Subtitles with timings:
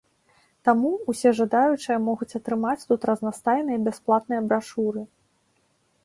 [0.67, 5.01] Таму ўсе жадаючыя могуць атрымаць тут разнастайныя бясплатныя брашуры.